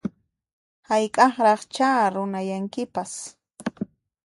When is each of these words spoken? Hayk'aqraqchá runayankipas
Hayk'aqraqchá 0.87 1.89
runayankipas 2.13 3.13